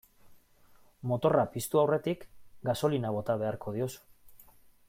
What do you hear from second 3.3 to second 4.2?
beharko diozu.